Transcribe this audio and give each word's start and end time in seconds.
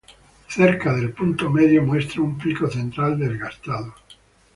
Cerca 0.47 0.95
del 0.95 1.13
punto 1.13 1.47
medio 1.51 1.83
muestra 1.83 2.23
un 2.23 2.35
pico 2.35 2.67
central 2.67 3.19
desgastado. 3.19 3.93